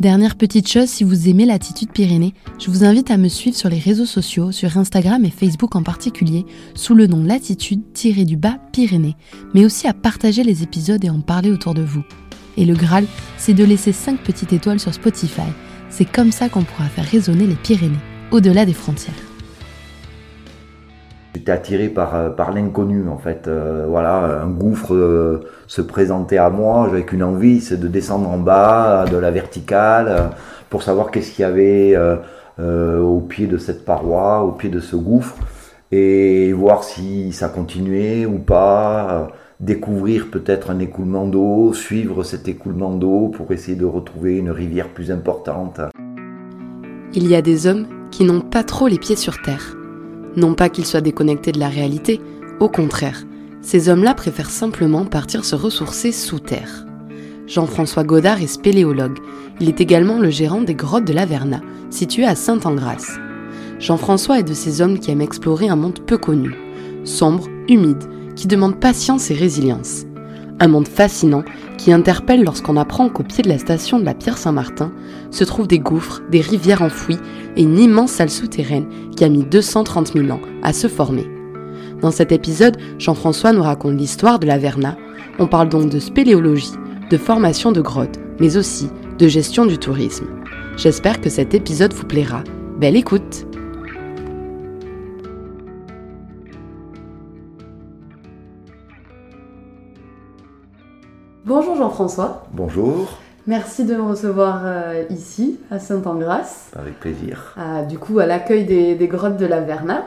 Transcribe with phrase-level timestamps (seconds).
[0.00, 3.70] Dernière petite chose, si vous aimez l'attitude Pyrénées, je vous invite à me suivre sur
[3.70, 6.44] les réseaux sociaux, sur Instagram et Facebook en particulier,
[6.74, 9.16] sous le nom Latitude-du-bas Pyrénées,
[9.54, 12.04] mais aussi à partager les épisodes et en parler autour de vous.
[12.58, 13.06] Et le Graal,
[13.38, 15.48] c'est de laisser 5 petites étoiles sur Spotify.
[15.88, 17.96] C'est comme ça qu'on pourra faire résonner les Pyrénées,
[18.32, 19.14] au-delà des frontières.
[21.36, 23.46] J'étais attiré par, euh, par l'inconnu en fait.
[23.46, 28.30] Euh, voilà, un gouffre euh, se présentait à moi, j'avais qu'une envie, c'est de descendre
[28.30, 30.30] en bas, de la verticale,
[30.70, 31.94] pour savoir qu'est-ce qu'il y avait
[32.58, 35.36] au pied de cette paroi, au pied de ce gouffre,
[35.92, 39.28] et voir si ça continuait ou pas,
[39.60, 44.88] découvrir peut-être un écoulement d'eau, suivre cet écoulement d'eau pour essayer de retrouver une rivière
[44.88, 45.82] plus importante.
[47.12, 49.76] Il y a des hommes qui n'ont pas trop les pieds sur terre
[50.36, 52.20] non pas qu'ils soient déconnectés de la réalité,
[52.60, 53.24] au contraire,
[53.60, 56.86] ces hommes-là préfèrent simplement partir se ressourcer sous terre.
[57.46, 59.18] Jean-François Godard est spéléologue.
[59.60, 61.60] Il est également le gérant des grottes de Laverna,
[61.90, 63.18] situées à Saint-Engrâce.
[63.78, 66.54] Jean-François est de ces hommes qui aiment explorer un monde peu connu,
[67.04, 68.04] sombre, humide,
[68.34, 70.04] qui demande patience et résilience.
[70.58, 71.44] Un monde fascinant
[71.76, 74.90] qui interpelle lorsqu'on apprend qu'au pied de la station de la Pierre Saint-Martin
[75.30, 77.18] se trouvent des gouffres, des rivières enfouies
[77.56, 81.26] et une immense salle souterraine qui a mis 230 000 ans à se former.
[82.00, 84.96] Dans cet épisode, Jean-François nous raconte l'histoire de la Verna.
[85.38, 86.72] On parle donc de spéléologie,
[87.10, 88.88] de formation de grottes, mais aussi
[89.18, 90.26] de gestion du tourisme.
[90.76, 92.44] J'espère que cet épisode vous plaira.
[92.78, 93.46] Belle écoute
[101.46, 102.42] Bonjour Jean-François.
[102.50, 103.06] Bonjour.
[103.46, 106.72] Merci de me recevoir euh, ici, à Saint-Engrâce.
[106.74, 107.54] Avec plaisir.
[107.88, 110.04] du coup, à l'accueil des, grottes de la Verna.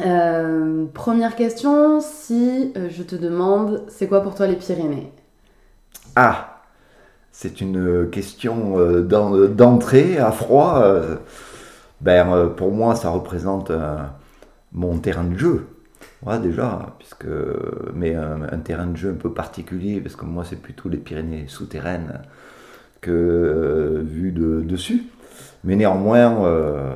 [0.00, 5.12] Euh, première question, si euh, je te demande, c'est quoi pour toi les Pyrénées?
[6.16, 6.62] Ah,
[7.30, 10.82] c'est une question d'entrée à froid.
[12.00, 13.70] ben, pour moi, ça représente
[14.72, 15.66] mon terrain de jeu
[16.38, 17.26] déjà, puisque,
[17.94, 21.46] mais un, terrain de jeu un peu particulier, parce que moi c'est plutôt les Pyrénées
[21.48, 22.22] souterraines
[23.00, 25.04] que euh, vu de dessus.
[25.64, 26.94] Mais néanmoins, euh,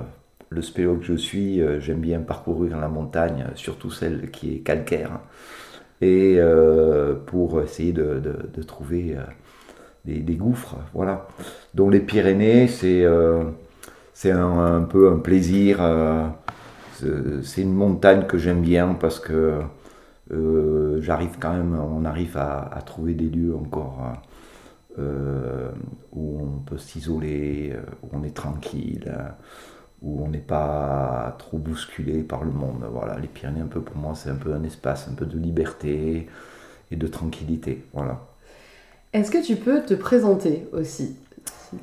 [0.49, 4.59] le spélo que je suis, euh, j'aime bien parcourir la montagne, surtout celle qui est
[4.61, 5.21] calcaire,
[6.01, 6.39] et
[7.27, 9.17] pour essayer de, trouver
[10.05, 10.77] des, gouffres.
[10.95, 11.27] Voilà.
[11.75, 13.05] Donc les Pyrénées, c'est
[14.31, 15.81] un, peu un plaisir
[17.43, 19.61] c'est une montagne que j'aime bien parce que
[20.31, 24.13] euh, j'arrive quand même, on arrive à, trouver des lieux encore
[24.99, 25.71] euh,
[26.13, 29.11] où on peut s'isoler, euh, où on est tranquille,
[30.03, 32.85] où on n'est pas trop bousculé par le monde.
[32.93, 35.39] Voilà, les Pyrénées, un peu pour moi, c'est un peu un espace, un peu de
[35.39, 36.29] liberté
[36.91, 37.85] et de tranquillité.
[37.95, 38.21] Voilà.
[39.15, 41.17] Est-ce que tu peux te présenter aussi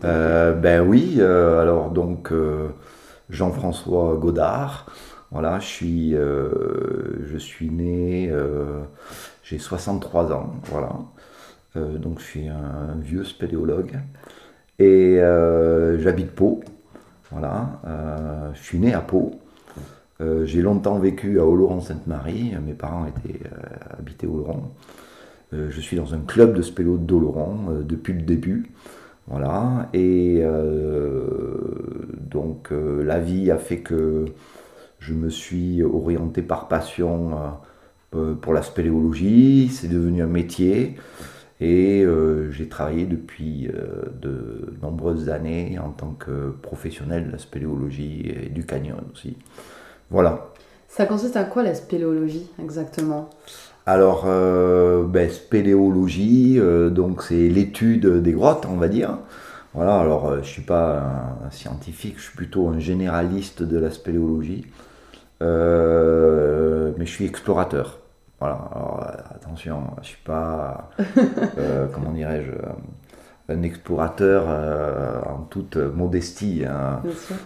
[0.02, 2.32] Ben oui, alors donc
[3.30, 4.88] Jean-François Godard.
[5.32, 8.84] Voilà, je suis, euh, je suis né, euh,
[9.44, 10.94] j'ai 63 ans, voilà.
[11.76, 14.00] Euh, donc je suis un, vieux spéléologue.
[14.78, 15.20] Et
[16.00, 16.62] j'habite Pau,
[17.32, 17.82] voilà.
[18.54, 19.32] je suis né à Pau.
[20.20, 22.56] j'ai longtemps vécu à Oloron-Sainte-Marie.
[22.66, 23.40] Mes parents étaient
[23.98, 24.64] habités Oloron.
[25.54, 28.72] je suis dans un club de spélo d'Oloron depuis le début.
[29.28, 29.90] Voilà.
[29.94, 30.44] Et
[32.30, 34.26] donc la vie a fait que
[35.00, 37.32] je me suis orienté par passion
[38.42, 40.96] pour la spéléologie, c'est devenu un métier.
[41.62, 42.06] Et
[42.52, 43.70] j'ai travaillé depuis
[44.22, 49.38] de nombreuses années en tant que professionnel de la spéléologie et du canyon aussi.
[50.10, 50.52] Voilà.
[50.88, 53.30] Ça consiste à quoi la spéléologie exactement?
[53.86, 59.18] Alors, euh, ben, spéléologie, euh, donc c'est l'étude des grottes, on va dire.
[59.74, 63.78] Voilà, alors euh, je ne suis pas un, scientifique, je suis plutôt un généraliste de
[63.78, 64.66] la spéléologie.
[65.42, 68.00] mais je suis explorateur.
[68.40, 70.90] Voilà, alors attention, je ne suis pas,
[71.94, 72.52] comment dirais-je,
[73.48, 76.64] un explorateur euh, en toute modestie.
[76.68, 77.02] Hein.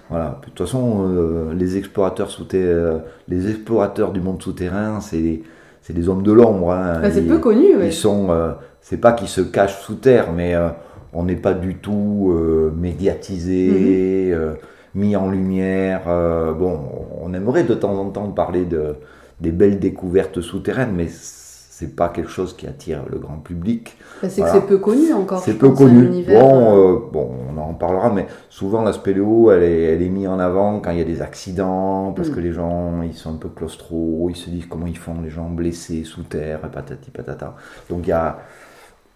[0.10, 0.40] Voilà.
[0.40, 5.42] De toute façon, euh, les explorateurs euh, les explorateurs du monde souterrain, c'est
[5.90, 6.72] c'est des hommes de l'ombre.
[6.72, 7.02] Hein.
[7.12, 7.66] c'est peu connu.
[7.84, 8.30] Ils sont,
[8.80, 10.54] c'est pas qu'ils se cachent sous terre, mais
[11.14, 12.32] on n'est pas du tout
[12.78, 15.02] médiatisé, mhm.
[15.02, 16.02] mis en lumière.
[16.60, 16.80] bon,
[17.20, 18.98] on aimerait de temps en temps parler de
[19.42, 21.08] des belles découvertes souterraines, mais
[21.80, 23.98] c'est pas quelque chose qui attire le grand public.
[24.28, 25.40] C'est que c'est peu connu encore.
[25.40, 26.26] C'est peu connu.
[26.28, 30.28] Bon, euh, bon, on en parlera, mais souvent la spéléo, elle est, elle est mise
[30.28, 32.36] en avant quand il y a des accidents, parce mm.
[32.36, 35.30] que les gens, ils sont un peu claustro, ils se disent comment ils font les
[35.30, 37.56] gens blessés sous terre, patati patata.
[37.90, 38.40] Donc il y a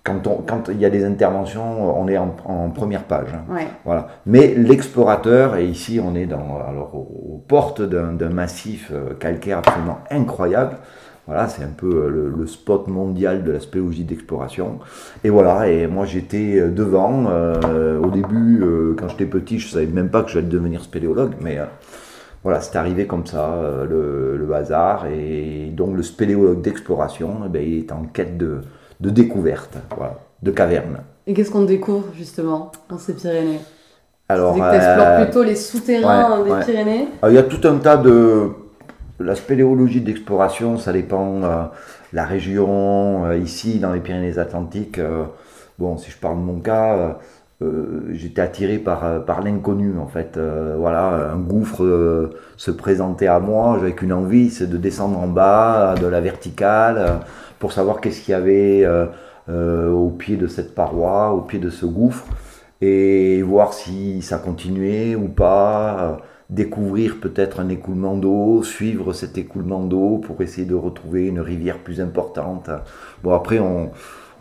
[0.06, 2.30] quand, on, quand il y a des interventions, on est en,
[2.70, 3.28] première page.
[3.34, 3.66] Hein.
[3.84, 4.08] Voilà.
[4.26, 10.00] Mais l'explorateur, et ici on est dans, alors, aux portes d'un massif euh, calcaire absolument
[10.10, 10.78] incroyable,
[11.26, 14.80] voilà, c'est un peu euh, le, spot mondial de la spéologie d'exploration.
[15.24, 17.28] Et voilà, et moi j'étais euh, devant.
[17.30, 18.62] Euh, au début,
[18.98, 21.58] quand j'étais petit, je savais même pas que j'allais devenir spéléologue, mais
[22.44, 23.58] voilà, c'est arrivé comme ça,
[23.90, 25.06] le, hasard.
[25.08, 28.62] Et donc le spéléologue d'exploration, eh ben, il est en quête de,
[29.00, 31.00] de découverte, voilà, de cavernes.
[31.26, 33.62] Et qu'est-ce qu'on découvre justement dans ces Pyrénées?
[34.30, 37.08] Alors, tu explores plutôt les souterrains des Pyrénées?
[37.28, 38.52] Il y a tout un tas de
[39.24, 41.64] la spéléologie d'exploration, ça dépend euh,
[42.12, 43.26] la région.
[43.26, 45.24] Euh, ici, dans les Pyrénées-Atlantiques, euh,
[45.80, 47.18] bon, si je parle de mon cas,
[48.12, 50.38] j'étais attiré par, par l'inconnu en fait.
[50.78, 55.96] voilà, un gouffre se présentait à moi, j'avais qu'une envie, c'est de descendre en bas,
[55.96, 57.20] de la verticale,
[57.60, 58.86] pour savoir qu'est-ce qu'il y avait
[59.48, 62.26] au pied de cette paroi, au pied de ce gouffre,
[62.82, 66.18] et voir si ça continuait ou pas
[66.50, 71.80] découvrir peut-être un écoulement d'eau, suivre cet écoulement d'eau pour essayer de retrouver une rivière
[71.80, 72.70] plus importante.
[73.24, 73.92] Bon, après, on,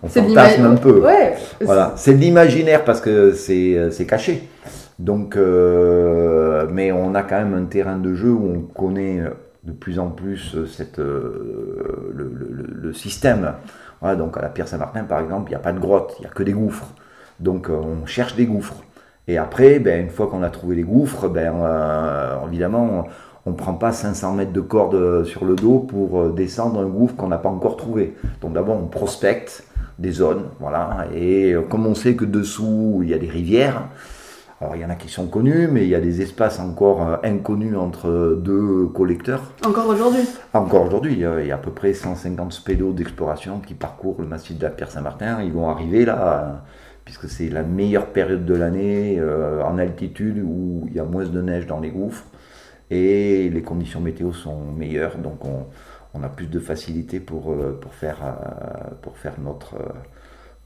[0.03, 1.03] on fantasme un peu.
[1.61, 1.93] voilà.
[1.97, 4.49] C'est de l'imaginaire parce que c'est euh, caché.
[4.99, 9.23] Donc, euh, mais on a quand même un terrain de jeu où on connaît
[9.65, 12.31] de plus en plus cette, euh, le,
[12.83, 13.53] le, système.
[14.01, 16.23] Voilà, donc à la Pierre Saint-Martin, par exemple, il n'y a pas de grotte, il
[16.23, 16.89] n'y a que des gouffres.
[17.41, 18.83] Donc on cherche des gouffres.
[19.29, 23.07] Et après, ben, une fois qu'on a trouvé les gouffres, ben, euh, évidemment,
[23.47, 26.87] on ne prend pas 500 mètres de corde sur le dos pour euh, descendre un
[26.87, 28.15] gouffre qu'on n'a pas encore trouvé.
[28.41, 29.65] Donc d'abord, on prospecte
[29.99, 31.07] des zones, voilà.
[31.15, 33.89] Et euh, comme on sait que dessous, il y a des rivières,
[34.61, 37.19] alors il y en a qui sont connus, mais il y a des espaces encore
[37.23, 39.53] inconnus entre deux collecteurs.
[39.65, 40.23] Encore aujourd'hui?
[40.53, 41.15] Encore aujourd'hui.
[41.15, 44.71] Il y a à peu près 150 spédos d'exploration qui parcourent le massif de la
[44.71, 45.43] Pierre Saint-Martin.
[45.43, 46.63] Ils vont arriver là
[47.05, 51.25] puisque c'est la meilleure période de l'année euh, en altitude où il y a moins
[51.25, 52.25] de neige dans les gouffres
[52.91, 55.67] et les conditions météo sont meilleures, donc on,
[56.15, 59.77] on a plus de facilité pour, euh, pour, faire, euh, pour faire notre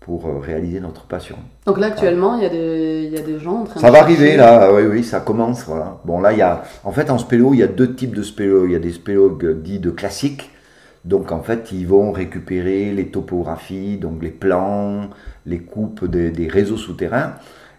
[0.01, 1.35] pour réaliser notre passion.
[1.67, 3.91] Donc là actuellement, il y, a des, il y a des gens en train Ça
[3.91, 5.65] va arriver là, oui, oui, ça commence.
[5.65, 5.99] Voilà.
[6.05, 8.23] Bon là, il y a, en fait en spélo, il y a deux types de
[8.23, 8.67] spélo.
[8.67, 10.53] Il y a des spélogues dits de classiques,
[11.07, 15.09] donc en fait, ils vont récupérer les topographies, donc les plans,
[15.47, 17.35] les coupes des, réseaux souterrains.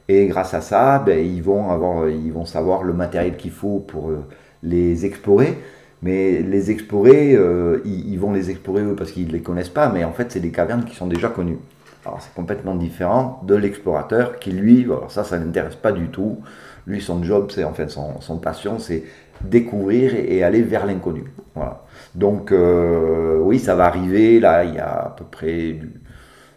[0.07, 3.79] Et grâce à ça, ben, ils, vont avoir, ils vont savoir le matériel qu'il faut
[3.79, 4.25] pour euh,
[4.63, 5.57] les explorer.
[6.01, 9.89] Mais les explorer, euh, ils, vont les explorer eux parce qu'ils ne les connaissent pas,
[9.89, 11.57] mais en fait, c'est des cavernes qui sont déjà connues.
[12.05, 16.37] Alors c'est complètement différent de l'explorateur qui, lui, ça, ça ne l'intéresse pas du tout.
[16.85, 19.03] Lui, son job, c'est en fait son, son passion, c'est
[19.43, 21.25] découvrir et, aller vers l'inconnu.
[21.55, 21.85] Voilà.
[22.15, 24.39] Donc euh, oui, ça va arriver.
[24.39, 25.79] Là, il y a à peu près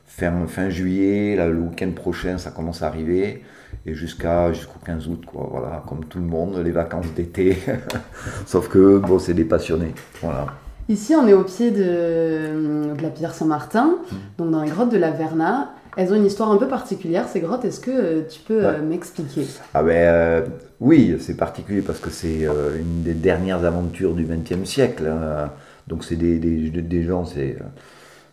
[0.07, 3.43] fin, fin juillet, là, le week-end prochain, ça commence à arriver.
[3.87, 5.49] Et jusqu'à jusqu'au 15 août, quoi.
[5.51, 7.57] Voilà, comme tout le monde, les vacances d'été.
[8.47, 9.95] Sauf que bon, c'est des passionnés.
[10.21, 10.47] Voilà.
[10.89, 14.17] Ici, on est au pied de, de la Pierre Saint-Martin, mmh.
[14.39, 15.73] donc dans les grottes de la Verna.
[15.97, 17.65] Elles ont une histoire un peu particulière, ces grottes.
[17.65, 19.47] Est-ce que euh, tu peux euh, m'expliquer?
[19.75, 20.47] Ah ben euh,
[20.81, 22.45] oui, c'est particulier parce que c'est
[22.79, 25.07] une des dernières aventures du XXe siècle.
[25.07, 25.51] Hein.
[25.89, 27.57] Donc c'est des, des, des, gens, c'est...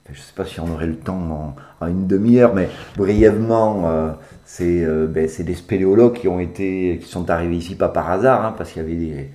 [0.06, 4.86] je ne sais pas si on aurait le temps en, une demi-heure, mais brièvement, c'est
[5.08, 8.72] ben, des spéléologues qui ont été, qui sont arrivés ici pas par hasard, hein, parce
[8.72, 9.30] qu'il y avait des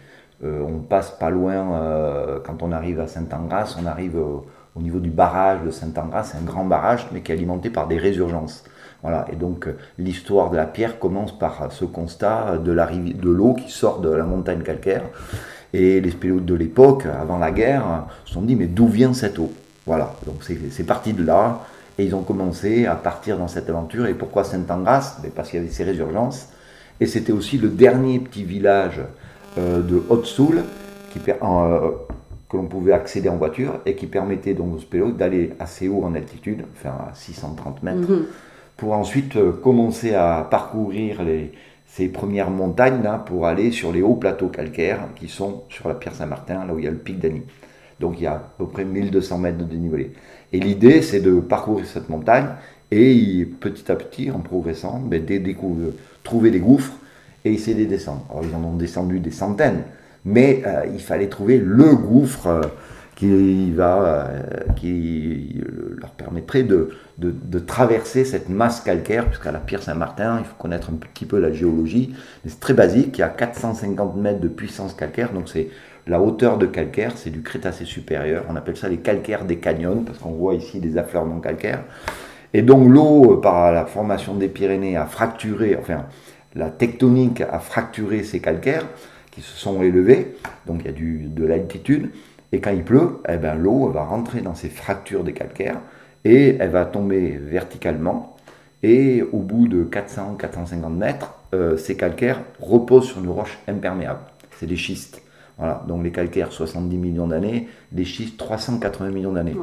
[0.44, 4.46] on passe pas loin, quand on arrive à Saint-Angras, on arrive au
[4.80, 7.98] niveau du barrage de Saint-Angras, c'est un grand barrage, mais qui est alimenté par des
[7.98, 8.64] résurgences.
[9.02, 13.70] Voilà, et donc l'histoire de la pierre commence par ce constat de de l'eau qui
[13.70, 15.02] sort de la montagne calcaire.
[15.74, 19.38] Et les spéléologues de l'époque, avant la guerre, se sont dit mais d'où vient cette
[19.38, 19.50] eau?
[19.86, 21.60] Voilà, donc c'est parti de là.
[21.98, 24.06] Et ils ont commencé à partir dans cette aventure.
[24.06, 26.48] Et pourquoi Saint-Angras ben, Parce qu'il y avait ces résurgences.
[27.00, 29.00] Et c'était aussi le dernier petit village
[29.58, 30.62] euh, de Haute-Soule
[31.42, 31.90] euh,
[32.52, 36.04] que l'on pouvait accéder en voiture et qui permettait donc aux spéléologues d'aller assez haut
[36.04, 38.26] en altitude, enfin à 630 mètres, mhm.
[38.76, 41.52] pour ensuite euh, commencer à parcourir les,
[41.86, 45.94] ces premières montagnes là, pour aller sur les hauts plateaux calcaires qui sont sur la
[45.94, 47.44] Pierre Saint-Martin, là où il y a le pic d'Annie.
[48.00, 50.12] Donc il y a à peu près 1200 mètres de dénivelé.
[50.52, 52.48] Et l'idée, c'est de parcourir cette montagne
[52.90, 55.24] et petit à petit, en progressant, ben,
[56.22, 56.92] trouver des gouffres
[57.46, 58.26] et essayer de descendre.
[58.30, 59.84] Alors ils en ont descendu des centaines,
[60.24, 62.60] mais euh, il fallait trouver le gouffre euh,
[63.16, 64.42] qui, va, euh,
[64.76, 65.60] qui
[66.00, 70.90] leur permettrait de, de, traverser cette masse calcaire, puisqu'à la Pierre Saint-Martin, il faut connaître
[70.90, 72.14] un petit peu la géologie,
[72.46, 75.68] c'est très basique, il y a 450 mètres de puissance calcaire, donc c'est
[76.08, 80.02] la hauteur de calcaire, c'est du Crétacé supérieur, on appelle ça les calcaires des canyons,
[80.04, 81.84] parce qu'on voit ici des affleurements calcaires.
[82.54, 86.06] Et donc l'eau, par la formation des Pyrénées, a fracturé, enfin
[86.54, 88.86] la tectonique a fracturé ces calcaires
[89.32, 90.36] qui se sont élevés,
[90.66, 92.10] donc il y a du, de l'altitude,
[92.52, 95.80] et quand il pleut, eh ben, l'eau va rentrer dans ces fractures des calcaires
[96.24, 98.36] et elle va tomber verticalement.
[98.82, 104.20] Et au bout de 400-450 mètres, euh, ces calcaires reposent sur une roche imperméable.
[104.58, 105.22] C'est des schistes.
[105.56, 105.82] Voilà.
[105.86, 109.54] Donc les calcaires, 70 millions d'années, les schistes, 380 millions d'années.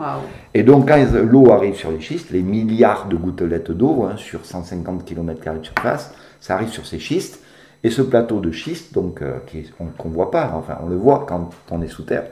[0.53, 4.45] Et donc quand l'eau arrive sur les schistes, les milliards de gouttelettes d'eau hein, sur
[4.45, 7.43] 150 km de surface, ça arrive sur ces schistes.
[7.83, 9.39] Et ce plateau de schiste, donc euh,
[9.98, 12.25] qu'on ne voit pas, enfin on le voit quand on est sous terre,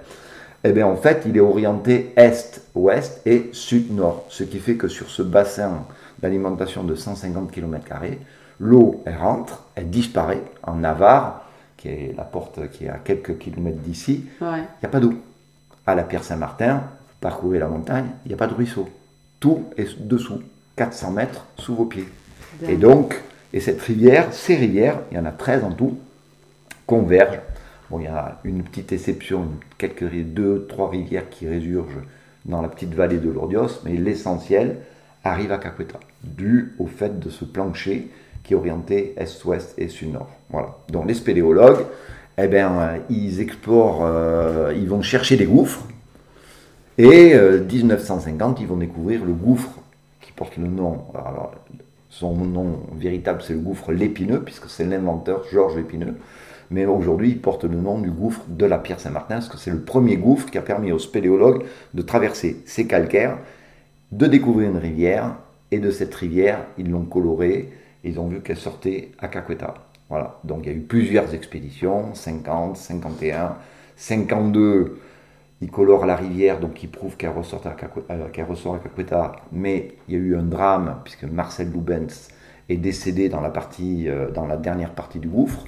[0.64, 4.26] eh bien, en fait, il est orienté est-ouest et sud-nord.
[4.30, 5.86] Ce qui fait que sur ce bassin
[6.20, 7.86] d'alimentation de 150 km,
[8.60, 11.46] l'eau, elle rentre, elle disparaît en Navarre,
[11.78, 14.26] qui est la porte qui est à quelques kilomètres d'ici.
[14.42, 15.14] Il n'y a pas d'eau.
[15.86, 16.84] À la Pierre Saint-Martin,
[17.22, 18.90] parcourez la montagne, il n'y a pas de ruisseau.
[19.40, 20.42] Tout est dessous,
[20.76, 22.10] 400 mètres sous vos pieds.
[22.68, 23.22] Et donc,
[23.54, 25.98] et cette rivière, ces rivières, il y en a 13 en tout,
[26.86, 27.40] convergent
[27.90, 32.02] Bon, il y a une petite exception, quelques deux, trois rivières qui résurgent
[32.44, 34.78] dans la petite vallée de l'Ordios, mais l'essentiel
[35.24, 38.10] arrive à Caqueta, dû au fait de ce plancher
[38.44, 40.30] qui est orienté est-ouest et sud-nord.
[40.50, 40.76] Voilà.
[40.90, 41.86] Donc les spéléologues,
[42.38, 45.86] eh bien, ils explorent, euh, ils vont chercher des gouffres,
[46.98, 49.72] et euh, 1950, ils vont découvrir le gouffre
[50.20, 51.06] qui porte le nom,
[52.20, 56.16] son nom véritable c'est le gouffre Lépineux, puisque c'est l'inventeur Georges Lépineux,
[56.72, 59.72] mais aujourd'hui il porte le nom du gouffre de la Pierre Saint-Martin, parce que c'est
[59.72, 63.38] le premier gouffre qui a permis aux spéléologues de traverser ces calcaires,
[64.12, 65.36] de découvrir une rivière,
[65.70, 67.70] et de cette rivière, ils l'ont colorée,
[68.04, 69.76] et ils ont vu qu'elle sortait à Caqueta.
[70.10, 73.58] Voilà, donc il y a eu plusieurs expéditions, 50, 51,
[73.96, 74.98] 52,
[75.62, 77.76] ils colorent la rivière, donc ils prouvent qu'elle ressort à,
[78.14, 82.30] euh, Caqueta, mais il y a eu un drame, puisque Marcel Lubens
[82.70, 85.64] est décédé dans la, partie, euh, dans la dernière partie du gouffre.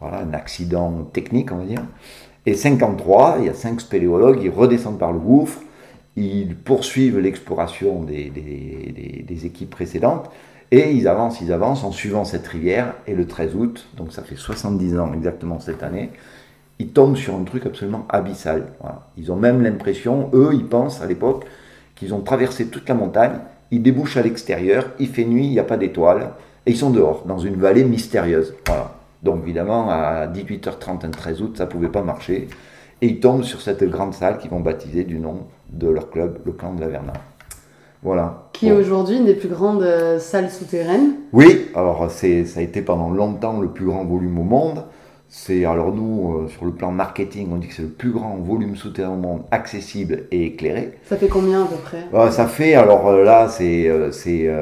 [0.00, 1.82] Voilà, un accident technique, on va dire.
[2.46, 5.60] Et 53, il y a cinq spéléologues, ils redescendent par le gouffre,
[6.16, 10.30] ils poursuivent l'exploration des, des, équipes précédentes,
[10.70, 14.22] et ils avancent, ils avancent en suivant cette rivière, et le 13 août, donc ça
[14.22, 16.10] fait 70 ans exactement cette année,
[16.80, 18.64] ils tombent sur un truc absolument abyssal.
[19.18, 21.44] Ils ont même l'impression, eux, ils pensent à l'époque,
[21.94, 23.38] qu'ils ont traversé toute la montagne,
[23.70, 26.30] ils débouchent à l'extérieur, il fait nuit, il n'y a pas d'étoiles,
[26.64, 28.54] et ils sont dehors, dans une vallée mystérieuse.
[28.66, 28.94] Voilà.
[29.22, 32.48] Donc évidemment, à 18h30 un 13 août, ça ne pouvait pas marcher.
[33.02, 36.38] Et ils tombent sur cette grande salle qu'ils vont baptiser du nom de leur club,
[36.46, 37.12] le clan de la Verna.
[38.02, 38.48] Voilà.
[38.54, 41.12] Qui est aujourd'hui une des plus grandes euh, salles souterraines.
[41.34, 44.84] Oui, alors ça a été pendant longtemps le plus grand volume au monde.
[45.32, 48.36] C'est alors nous, euh, sur le plan marketing, on dit que c'est le plus grand
[48.36, 50.98] volume souterrain au monde, accessible et éclairé.
[51.04, 52.04] Ça fait combien à peu près?
[52.12, 54.52] Bah, Ça fait, alors euh, là, c'est, c'est,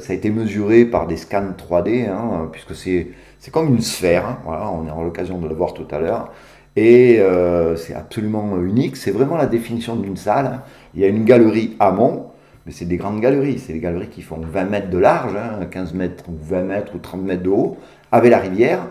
[0.00, 3.08] ça a été mesuré par des scans 3D, hein, puisque c'est
[3.38, 4.38] c'est comme une sphère, hein.
[4.44, 6.32] voilà, on aura l'occasion de le voir tout à l'heure.
[6.76, 8.96] Et euh, c'est absolument unique.
[8.96, 10.60] C'est vraiment la définition d'une salle.
[10.94, 12.26] Il y a une galerie amont,
[12.66, 13.58] mais c'est des grandes galeries.
[13.58, 15.36] C'est des galeries qui font 20 mètres de large,
[15.70, 17.76] 15 hein, mètres ou 20 mètres ou 30 mètres de haut,
[18.12, 18.86] avec la rivière.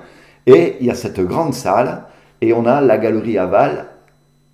[0.47, 2.03] Et il y a cette grande salle,
[2.41, 3.87] et on a la galerie aval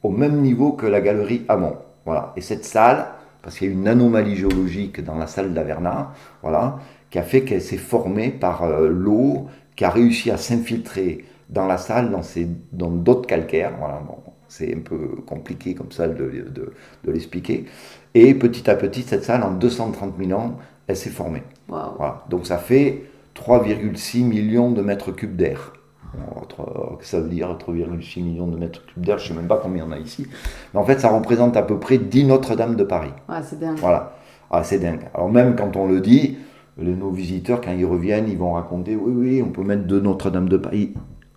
[0.01, 1.77] au même niveau que la galerie amont.
[2.05, 2.33] Voilà.
[2.35, 3.05] Et cette salle,
[3.41, 7.43] parce qu'il y a une anomalie géologique dans la salle d'Averna, voilà, qui a fait
[7.43, 12.23] qu'elle s'est formée par euh, l'eau qui a réussi à s'infiltrer dans la salle, dans
[12.23, 13.73] ces, dans d'autres calcaires.
[13.79, 16.73] Voilà, bon, c'est un peu compliqué comme ça de, de,
[17.03, 17.65] de l'expliquer.
[18.13, 20.57] Et petit à petit, cette salle, en 230 000 ans,
[20.87, 21.43] elle s'est formée.
[21.67, 22.23] Voilà.
[22.29, 23.03] Donc ça fait
[23.35, 25.72] 3,6 millions de mètres cubes d'air.
[27.01, 29.83] Ça veut dire 3,6 millions de mètres cubes d'air, je ne sais même pas combien
[29.83, 30.27] il y en a ici.
[30.73, 33.13] Mais en fait, ça représente à peu près 10 Notre-Dame de Paris.
[33.43, 33.77] C'est dingue.
[33.79, 34.13] Voilà.
[34.51, 35.09] Ah, c'est dingue.
[35.13, 36.37] Alors même quand on le dit,
[36.77, 39.99] les, nos visiteurs, quand ils reviennent, ils vont raconter, oui, oui, on peut mettre deux
[39.99, 40.93] Notre-Dame de Paris.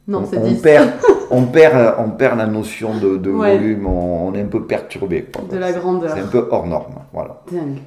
[0.08, 0.90] Non, c'est on, perd,
[1.30, 5.26] on, perd, on perd la notion de, de volume, on, est un peu perturbé.
[5.50, 6.12] De la grandeur.
[6.14, 6.94] C'est un peu hors norme.
[7.12, 7.42] Voilà.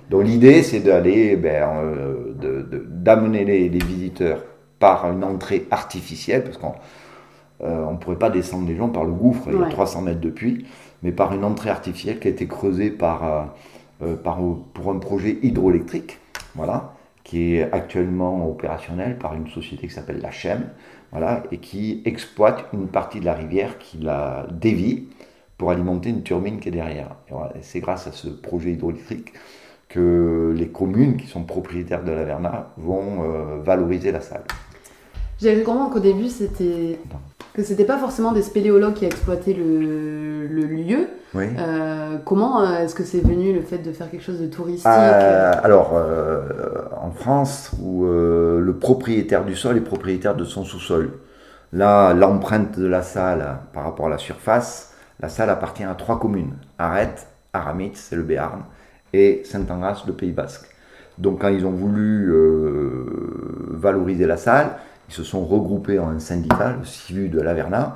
[0.10, 4.39] Donc l'idée, c'est d'aller, ben, euh, d'amener les, les, visiteurs
[4.79, 6.74] par une entrée artificielle, parce qu'on
[7.62, 10.21] euh, ne pourrait pas descendre les gens par le gouffre, il y a 300 mètres
[10.21, 10.65] de puits,
[11.03, 13.43] mais par une entrée artificielle qui a été creusée par, euh,
[14.03, 14.39] euh, par,
[14.74, 16.19] pour un projet hydroélectrique.
[16.55, 16.93] Voilà
[17.29, 20.67] qui est actuellement opérationnel par une société qui s'appelle la Chem,
[21.12, 25.07] voilà, et qui exploite une partie de la rivière qui la dévie
[25.55, 27.17] pour alimenter une turbine qui est derrière.
[27.62, 29.33] c'est grâce à ce projet hydroélectrique
[29.89, 34.43] que les communes qui sont propriétaires de la Verna vont euh, valoriser la salle.
[35.41, 37.00] J'avais compris qu'au début, c'était
[37.53, 41.08] que c'était pas forcément des spéléologues qui exploitaient le, le lieu.
[41.36, 44.88] Euh, comment euh, est-ce que c'est venu le fait de faire quelque chose de touristique
[44.88, 45.93] euh, Alors,
[47.01, 51.12] en France, où le propriétaire du sol est propriétaire de son sous-sol.
[51.72, 56.19] Là, l'empreinte de la salle par rapport à la surface, la salle appartient à trois
[56.19, 58.63] communes Arrête, Aramitz, c'est le Béarn,
[59.13, 60.65] et Saint-Angras, le Pays Basque.
[61.19, 62.34] Donc, quand ils ont voulu
[63.72, 64.72] valoriser la salle,
[65.10, 67.96] ils se sont regroupés en un syndicat, le CIVU de l'Averna.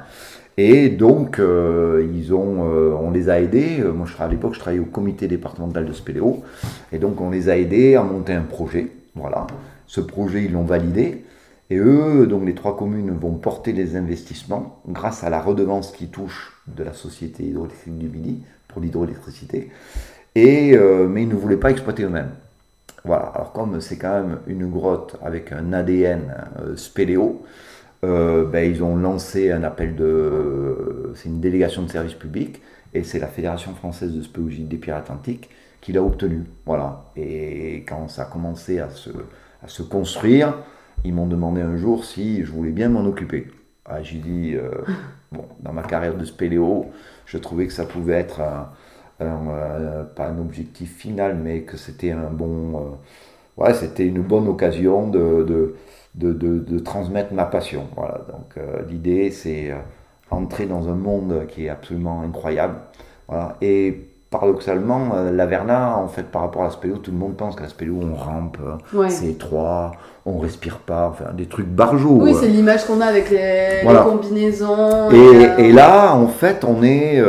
[0.58, 3.80] Et donc, euh, ils ont, euh, on les a aidés.
[3.80, 6.44] Euh, moi, je, à l'époque, je travaillais au comité départemental de Spéléo.
[6.92, 8.88] Et donc, on les a aidés à monter un projet.
[9.16, 9.46] Voilà.
[9.86, 11.24] Ce projet, ils l'ont validé.
[11.70, 16.08] Et eux, donc les trois communes, vont porter les investissements grâce à la redevance qui
[16.08, 19.72] touche de la Société hydroélectrique du Midi pour l'hydroélectricité.
[20.36, 20.78] Et,
[21.10, 22.32] mais ils ne voulaient pas exploiter eux-mêmes.
[23.06, 27.44] Voilà, alors comme c'est quand même une grotte avec un ADN euh, spéléo,
[28.04, 31.12] euh, ben, ils ont lancé un appel de.
[31.16, 32.62] C'est une délégation de service public
[32.94, 35.50] et c'est la Fédération française de spéologie des Pierres Atlantiques
[35.82, 36.44] qui l'a obtenu.
[36.66, 37.06] Voilà.
[37.16, 39.10] Et quand ça a commencé à se,
[39.64, 40.56] à se construire,
[41.04, 43.48] ils m'ont demandé un jour si je voulais bien m'en occuper.
[43.86, 44.72] Ah, J'ai dit, euh,
[45.32, 46.88] bon, dans ma carrière de spéléo,
[47.26, 48.70] je trouvais que ça pouvait être un,
[49.26, 54.48] euh, pas un objectif final, mais que c'était un bon, euh, ouais, c'était une bonne
[54.48, 57.88] occasion de, de, de, de, transmettre ma passion.
[57.96, 58.22] Voilà.
[58.32, 59.74] Donc euh, l'idée, c'est
[60.30, 62.76] entrer dans un monde qui est absolument incroyable.
[63.28, 63.56] Voilà.
[63.62, 67.56] Et paradoxalement, la Verna, en fait, par rapport à la spéléo, tout le monde pense
[67.56, 68.58] qu'à la spéléo, on rampe,
[69.08, 69.92] c'est étroit,
[70.26, 72.18] on respire pas, enfin, des trucs barjots.
[72.20, 75.12] Oui, c'est l'image qu'on a avec les, combinaisons.
[75.12, 77.22] Et, et, là, en fait, on est,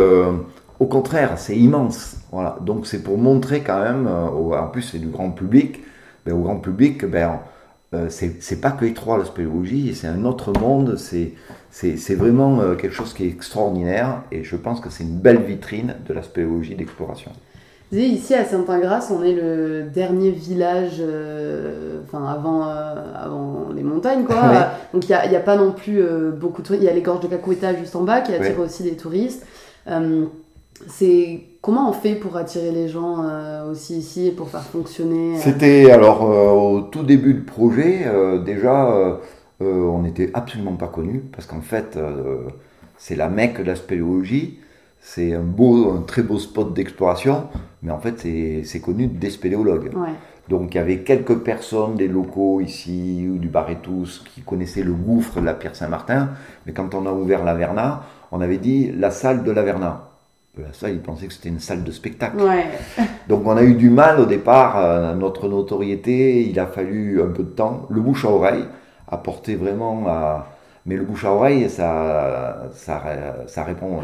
[0.84, 2.16] au contraire, c'est immense.
[2.30, 2.58] Voilà.
[2.60, 5.82] Donc c'est pour montrer quand même, euh, en plus c'est du grand public,
[6.26, 7.40] mais au grand public, ben,
[7.94, 12.92] euh, c'est pas que étroit la spéléologie, c'est un autre monde, c'est vraiment euh, quelque
[12.92, 16.74] chose qui est extraordinaire et je pense que c'est une belle vitrine de la spéléologie
[16.74, 17.30] d'exploration.
[17.90, 21.00] Ici à Saint-Ingras, on est le dernier village,
[22.04, 24.42] enfin avant, avant les montagnes quoi.
[24.92, 26.02] Donc il n'y a, a, pas non plus
[26.36, 26.82] beaucoup de touristes.
[26.82, 29.46] Il y a les gorges de Cacueta juste en bas qui attirent aussi des touristes
[30.88, 35.36] c'est comment on fait pour attirer les gens euh, aussi ici et pour faire fonctionner
[35.36, 38.06] euh C'était alors euh, au tout début du projet,
[38.44, 39.18] déjà
[39.60, 41.98] on n'était absolument pas connu parce qu'en fait
[42.98, 44.58] c'est la mecque de la spéléologie,
[45.00, 47.44] c'est un beau, un très beau spot d'exploration,
[47.82, 49.90] mais en fait c'est connu des spéléologues.
[50.48, 54.92] Donc il y avait quelques personnes, des locaux ici ou du Barétous qui connaissaient le
[54.92, 56.30] gouffre de la Pierre Saint-Martin,
[56.66, 59.62] mais quand on a ouvert la Verna, on avait dit la salle de la
[60.56, 62.36] La salle, ils pensaient que c'était une salle de spectacle.
[63.28, 67.30] Donc on a eu du mal au départ, à notre notoriété, il a fallu un
[67.30, 67.86] peu de temps.
[67.90, 68.64] Le bouche à oreille
[69.08, 70.48] a porté vraiment à...
[70.86, 73.02] Mais le bouche à oreille, ça, ça,
[73.46, 74.02] ça répond,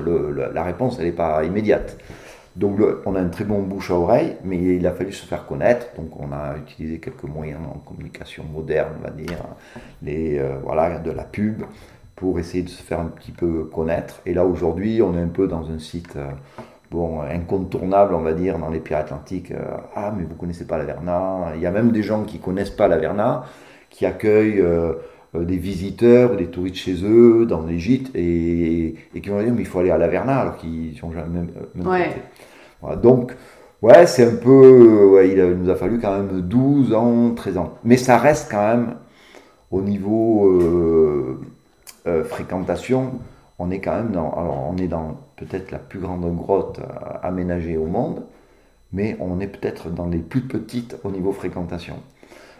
[0.52, 1.98] la réponse, elle n'est pas immédiate.
[2.56, 5.46] Donc on a un très bon bouche à oreille, mais il a fallu se faire
[5.46, 5.86] connaître.
[5.96, 9.38] Donc on a utilisé quelques moyens en communication moderne, on va dire,
[10.02, 11.62] les, euh, voilà, de la pub,
[12.20, 14.20] pour essayer de se faire un petit peu connaître.
[14.26, 16.28] Et là, aujourd'hui, on est un peu dans un site euh,
[16.90, 19.52] bon, incontournable, on va dire, dans les Pyrénées-Atlantiques.
[19.52, 21.52] Euh, ah, mais vous connaissez pas la Verna.
[21.56, 23.44] Il y a même des gens qui connaissent pas la Verna,
[23.88, 24.92] qui accueillent euh,
[25.35, 29.66] des visiteurs, des touristes chez eux, dans les gîtes, et, qui vont dire, mais il
[29.66, 31.40] faut aller à la Verna, alors qu'ils sont jamais
[31.74, 32.16] même ouais.
[32.83, 33.35] voilà, Donc,
[33.80, 35.06] ouais, c'est un peu...
[35.06, 37.78] Ouais, il, nous a fallu quand même 12 ans, 13 ans.
[37.83, 38.96] Mais ça reste quand même
[39.70, 41.38] au niveau
[42.25, 43.12] fréquentation,
[43.59, 46.81] on est quand même dans, alors on est dans peut-être la plus grande grotte
[47.23, 48.23] aménagée au monde,
[48.92, 51.96] mais on est peut-être dans les plus petites au niveau fréquentation.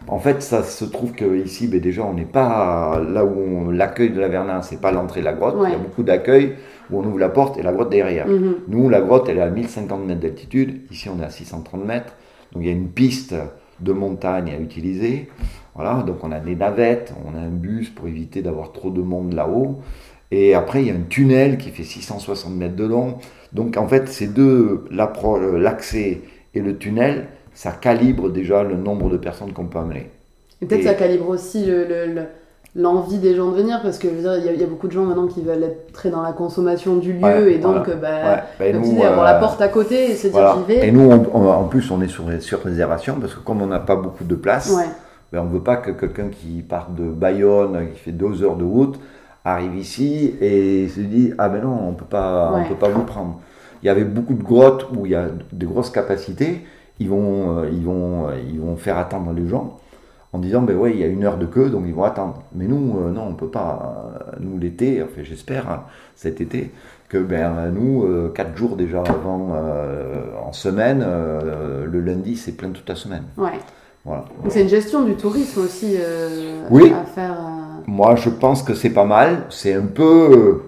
[0.09, 4.21] En fait, ça se trouve qu'ici, ben déjà, on n'est pas là où l'accueil de
[4.21, 5.57] la Vernin, c'est pas l'entrée de la grotte.
[5.67, 6.55] Il y a beaucoup d'accueil
[6.91, 8.27] où on ouvre la porte et la grotte derrière.
[8.27, 8.55] Mhm.
[8.69, 10.81] Nous, la grotte, elle est à 1050 mètres d'altitude.
[10.91, 12.15] Ici, on est à 630 mètres.
[12.53, 13.35] Donc, il y a une piste
[13.81, 15.29] de montagne à utiliser.
[15.75, 19.01] Voilà, donc on a des navettes, on a un bus pour éviter d'avoir trop de
[19.01, 19.81] monde là-haut.
[20.31, 23.19] Et après, il y a un tunnel qui fait 660 mètres de long.
[23.53, 26.21] Donc, en fait, ces deux, l'accès
[26.55, 30.11] et le tunnel, ça calibre déjà le nombre de personnes qu'on peut amener.
[30.63, 31.69] Et peut-être ça calibre aussi
[32.77, 35.43] l'envie des gens de venir, parce que il y, a beaucoup de gens maintenant qui
[35.43, 38.73] veulent être très dans la consommation du lieu, et donc, bah, ouais.
[38.73, 40.89] bah, avoir la euh, porte à côté et se dire j'y vais.
[40.89, 43.97] Et nous, en plus, on est sur, sur réservation, parce que comme on n'a pas
[43.97, 44.73] beaucoup de place,
[45.33, 48.57] ben, on ne veut pas que quelqu'un qui part de Bayonne, qui fait deux heures
[48.57, 48.99] de route,
[49.45, 53.05] arrive ici et se dit ah ben non, on peut pas, on peut pas vous
[53.05, 53.41] prendre.
[53.83, 56.63] Il y avait beaucoup de grottes où il y a de grosses capacités
[57.01, 59.79] ils vont, euh, ils vont, euh, ils vont faire attendre les gens
[60.33, 62.43] en disant ben ouais il y a une heure de queue donc ils vont attendre
[62.55, 66.71] mais nous euh, non on peut pas nous l'été enfin j'espère hein, cet été
[67.09, 69.51] que ben nous quatre jours déjà avant
[70.47, 73.59] en semaine le lundi c'est plein toute la semaine ouais
[74.05, 74.25] voilà.
[74.49, 75.97] c'est une gestion du tourisme aussi
[76.71, 76.93] oui.
[76.93, 77.37] à faire
[77.89, 80.63] moi je pense que c'est pas mal c'est un peu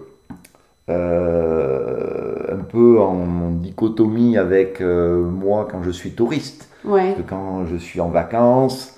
[2.52, 6.68] un peu en dichotomie avec euh, moi quand je suis touriste.
[6.82, 8.91] Que quand je suis en vacances,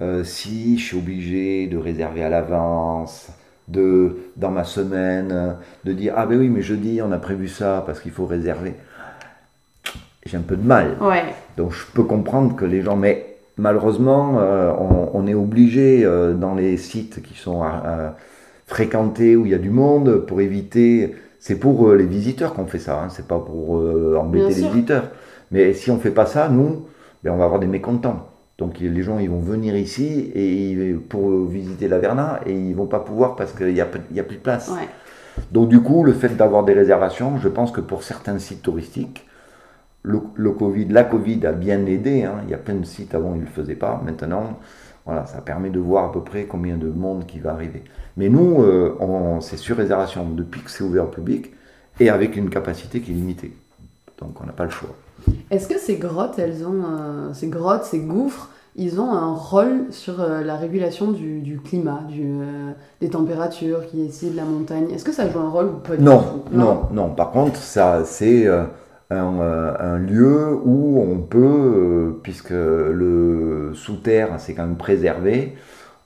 [0.00, 3.28] euh, si je suis obligé de réserver à l'avance,
[3.68, 7.82] de dans ma semaine, de dire ah ben oui mais jeudi on a prévu ça
[7.84, 8.74] parce qu'il faut réserver.
[10.24, 10.96] J'ai un peu de mal.
[11.56, 14.72] Donc je peux comprendre que les gens, mais malheureusement euh,
[15.12, 17.62] on, est obligé dans les sites qui sont
[18.66, 21.14] fréquentés où il y a du monde pour éviter
[21.46, 23.08] c'est pour euh, les visiteurs qu'on fait ça, hein.
[23.08, 25.10] c'est pas pour euh, embêter les visiteurs.
[25.52, 26.86] Mais si on fait pas ça, nous,
[27.22, 28.28] ben, on va avoir des mécontents.
[28.58, 32.86] Donc les gens ils vont venir ici et pour visiter la Verna et ils vont
[32.86, 34.70] pas pouvoir parce qu'il n'y a, a, plus de place.
[35.52, 39.26] Donc du coup, le fait d'avoir des réservations, je pense que pour certains sites touristiques,
[40.02, 42.24] le, Covid, la Covid a bien aidé.
[42.24, 42.36] Hein.
[42.44, 44.00] Il y a plein de sites avant ils ne le faisaient pas.
[44.04, 44.58] Maintenant,
[45.04, 47.82] voilà, ça permet de voir à peu près combien de monde qui va arriver.
[48.16, 51.52] Mais nous, euh, c'est sur réservation depuis que c'est ouvert au public
[51.98, 53.52] et avec une capacité qui est limitée.
[54.18, 54.94] Donc on n'a pas le choix.
[55.50, 59.86] Est-ce que ces grottes, elles ont, euh, ces grottes, ces gouffres, ils ont un rôle
[59.90, 62.34] sur euh, la régulation du, climat, du,
[63.00, 64.90] des températures qui est de la montagne?
[64.92, 68.46] Est-ce que ça joue un rôle ou pas non, non, non, Par contre, ça, c'est
[68.48, 68.68] un,
[69.10, 75.56] un, lieu où on peut, puisque le sous-terre, c'est quand même préservé,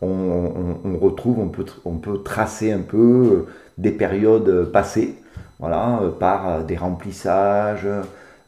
[0.03, 3.47] on, retrouve, on peut, on peut tracer un peu euh,
[3.79, 5.17] des périodes passées,
[5.59, 6.65] voilà, euh, par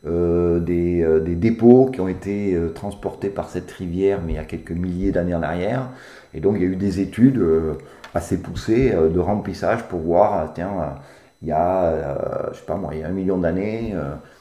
[0.05, 4.39] euh, des remplissages, des, dépôts qui ont été transportés par cette rivière, mais il y
[4.39, 5.89] a quelques milliers d'années en arrière.
[6.35, 7.43] Et donc il y a eu des études
[8.15, 10.97] assez poussées de remplissage pour voir, tiens,
[11.43, 13.95] il y a, je sais pas moi, il y a un million d'années,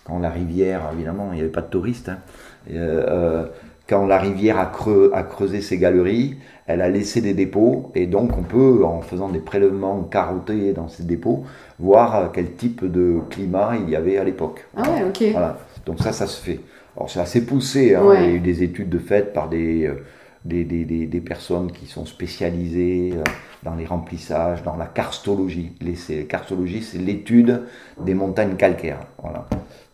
[0.06, 3.45] quand la rivière, évidemment, il n'y avait pas de touristes, hein,
[3.88, 4.71] quand la rivière a,
[5.13, 6.38] a creusé ses galeries,
[6.72, 10.88] elle a laissé des dépôts et donc on peut, en faisant des prélèvements carottés dans
[10.88, 11.44] ces dépôts,
[11.80, 14.66] voir euh, quel type de climat il y avait à l'époque.
[14.76, 15.24] Ah ouais, ok.
[15.32, 15.58] Voilà.
[15.86, 16.60] Donc ça, ça se fait.
[16.96, 18.04] Alors c'est assez poussé, hein.
[18.16, 20.04] il y a eu des études de fait par des, euh,
[20.46, 23.24] des, des, des, personnes qui sont spécialisées euh,
[23.64, 25.74] dans les remplissages, dans la karstologie.
[25.82, 27.64] Les, karstologie, c'est l'étude
[28.00, 29.00] des montagnes calcaires.
[29.22, 29.48] Voilà.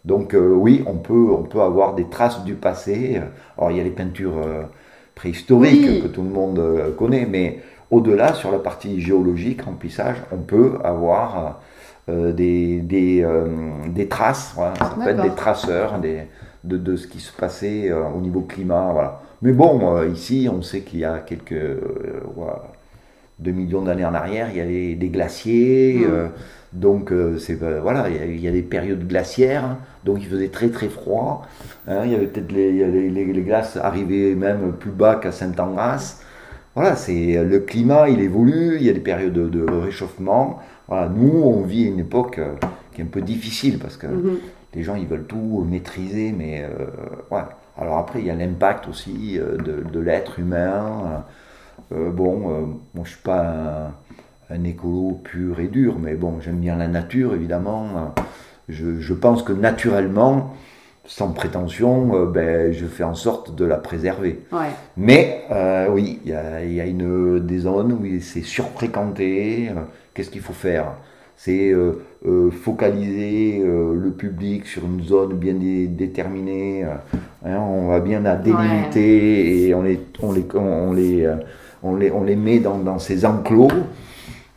[0.05, 3.19] Donc oui, on peut, on peut avoir des traces du passé.
[3.57, 4.41] Alors il y a les peintures
[5.17, 10.37] préhistorique que tout le monde euh, connaît, mais au-delà, sur la partie géologique, remplissage, on
[10.37, 11.59] peut avoir
[12.07, 13.47] euh, des, des, euh,
[13.87, 16.21] des, traces, voilà, ça peut être des traceurs des,
[16.63, 18.91] de, de, ce qui se passait au niveau climat.
[18.93, 19.21] Voilà.
[19.41, 21.65] Mais bon, ici, on sait qu'il y a quelques
[22.35, 22.63] voilà,
[23.39, 26.05] 2 millions d'années en arrière, il y avait des glaciers.
[26.07, 26.29] Mm.
[26.73, 29.77] Donc euh, c'est euh, voilà, il y, a des périodes glaciaires, hein.
[30.03, 31.47] donc il faisait très très froid.
[31.87, 32.01] Hein.
[32.03, 32.71] il y avait peut-être les,
[33.09, 36.21] les, glaces arrivaient même plus bas qu'à Saint-Angras.
[36.75, 40.59] Voilà, c'est le climat, il évolue, il y a des périodes de, réchauffement.
[40.87, 42.53] Voilà, nous on vit une époque euh,
[42.93, 44.37] qui est un peu difficile parce que mm-hmm.
[44.75, 46.65] les gens ils veulent tout maîtriser, mais
[47.29, 47.57] voilà.
[47.77, 51.23] Alors après il y a l'impact aussi de, de l'être humain.
[51.91, 53.91] Bon, moi je suis pas
[54.49, 58.13] un écolo pur et dur, mais bon, j'aime bien la nature, évidemment.
[58.69, 60.53] Je, je, pense que naturellement,
[61.05, 64.39] sans prétention, ben, je fais en sorte de la préserver.
[64.51, 64.69] Ouais.
[64.95, 65.43] Mais
[65.89, 69.71] oui, il y a, y a, une, des zones où c'est surfréquenté.
[70.13, 70.93] Qu'est-ce qu'il faut faire?
[71.35, 71.73] C'est
[72.63, 76.83] focaliser le public sur une zone bien déterminée.
[77.45, 81.29] Hein, on va bien la délimiter et on les, on les, on les,
[81.83, 83.69] on les, on les met dans, dans ces enclos.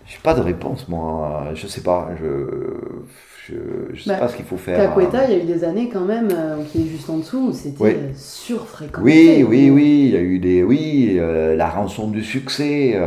[0.06, 1.48] Je n'ai pas de réponse, moi.
[1.54, 2.10] Je sais pas.
[2.18, 4.76] Je ne sais bah, pas ce qu'il faut faire.
[4.76, 7.48] Cacueta, il y a eu des années quand même, euh, qui est juste en dessous,
[7.48, 9.02] où c'était surfréquenté.
[9.02, 10.02] Oui, oui, oui.
[10.06, 10.62] Il y a eu des.
[10.62, 13.00] Oui, euh, la rançon du succès.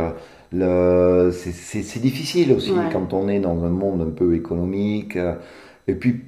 [0.54, 5.18] Euh, c'est difficile aussi quand on est dans un monde un peu économique.
[5.88, 6.22] et puis,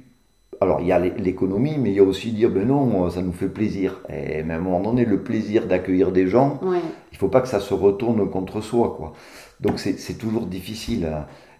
[0.59, 3.33] alors il y a l'économie, mais il y a aussi dire ben non, ça nous
[3.33, 4.01] fait plaisir.
[4.09, 6.69] Et même à un moment donné, le plaisir d'accueillir des gens, il
[7.13, 8.95] ne faut pas que ça se retourne contre soi.
[8.97, 9.13] quoi.
[9.59, 11.07] Donc c'est toujours difficile.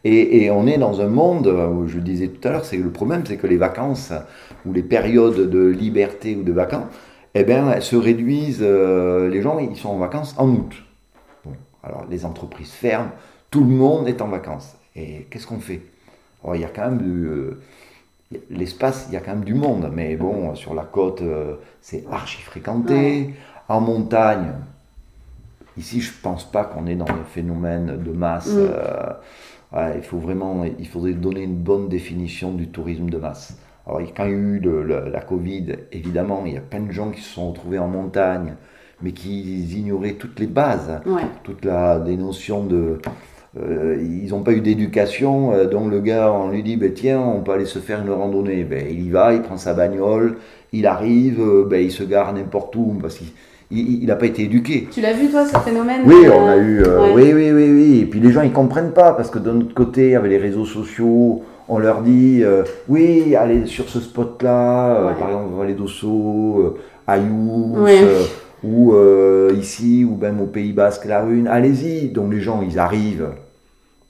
[0.04, 3.24] Et, on est dans un monde, où je disais tout à l'heure, c'est le problème,
[3.26, 4.14] c'est que les vacances
[4.66, 6.88] ou les périodes de liberté ou de vacances,
[7.34, 8.62] eh bien, elles se réduisent.
[8.62, 10.74] Euh, les gens, ils sont en vacances en août.
[11.84, 13.12] alors les entreprises ferment,
[13.52, 14.78] tout le monde est en vacances.
[14.96, 15.82] Et qu'est-ce qu'on fait?
[16.44, 17.60] Alors, Il y a quand même du euh,
[18.50, 22.06] l'espace, il y a quand même du monde, mais bon, sur la côte, euh, c'est
[22.12, 23.34] archi fréquenté.
[23.70, 24.54] En montagne,
[25.78, 28.48] Ici, je ne pense pas qu'on est dans le phénomène de masse.
[28.48, 28.68] Mm.
[29.74, 33.58] Euh, il faut vraiment, il faudrait donner une bonne définition du tourisme de masse.
[33.86, 34.62] Alors, quand il y a eu
[35.12, 38.56] la Covid, évidemment, il y a plein de gens qui se sont retrouvés en montagne,
[39.02, 41.00] mais qui ignoraient toutes les bases,
[41.44, 43.00] toutes la, les notions de.
[43.60, 47.20] Euh, ils n'ont pas eu d'éducation, euh, donc le gars, on lui dit, ben, tiens,
[47.20, 48.64] on peut aller se faire une randonnée.
[48.64, 50.38] Ben, il y va, il prend sa bagnole,
[50.74, 53.28] il arrive, ben, il se gare n'importe où, parce qu'il
[53.72, 54.88] il n'a pas été éduqué.
[54.92, 58.00] Tu l'as vu toi ce phénomène Oui, on a eu, euh, oui, oui, oui, oui.
[58.02, 60.66] Et puis les gens ils comprennent pas parce que d'un autre côté, avec les réseaux
[60.66, 66.78] sociaux, on leur dit, euh, oui, allez sur ce spot-là, euh, par exemple, Vallée d'Osso,
[67.08, 67.76] Ayous,
[68.64, 68.94] ou
[69.58, 72.10] ici, ou même au Pays Basque, la Rune, allez-y.
[72.10, 73.28] Donc les gens ils arrivent.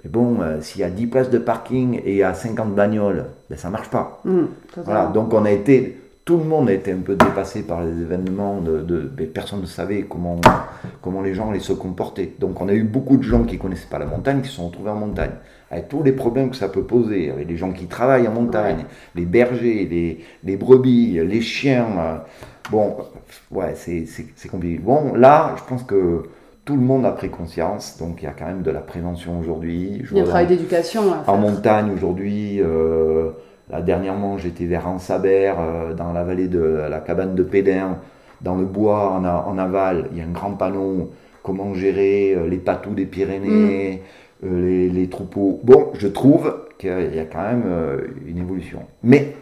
[0.08, 3.26] Mais bon, s'il y a 10 places de parking et il y a 50 bagnoles,
[3.50, 4.22] ben ça marche pas.
[4.24, 4.44] Mmh,
[4.86, 5.08] voilà.
[5.08, 8.60] Donc on a été tout le monde a été un peu dépassé par les événements,
[8.60, 10.42] de, personne ne savait comment,
[11.02, 12.36] comment les gens allaient se comporter.
[12.38, 14.56] Donc on a eu beaucoup de gens qui ne connaissaient pas la montagne qui se
[14.56, 15.32] sont retrouvés en montagne,
[15.72, 18.84] avec tous les problèmes que ça peut poser, avec les gens qui travaillent en montagne,
[19.16, 21.88] les bergers, les, les, brebis, les chiens.
[21.98, 22.18] Euh,
[22.72, 22.98] bon,
[23.52, 24.80] ouais, c'est compliqué.
[24.80, 26.24] Bon, là, je pense que
[26.68, 29.40] tout le monde a pris conscience, donc il y a quand même de la prévention
[29.40, 30.04] aujourd'hui.
[30.12, 31.02] Il y a un travail d'éducation.
[31.26, 32.62] En montagne aujourd'hui.
[32.62, 33.32] Euh,
[33.70, 38.00] Là, dernièrement, j'étais vers Ansaber, euh, dans la vallée de la cabane de Pédin,
[38.42, 40.08] dans le bois en, aval.
[40.12, 41.12] Il y a un grand panneau
[41.44, 44.04] comment gérer euh, les patous des Pyrénées,
[44.42, 44.48] mm.
[44.48, 45.60] euh, les, troupeaux.
[45.64, 47.66] Bon, je trouve qu'il y a quand même
[48.26, 48.82] une évolution.
[49.04, 49.36] Mais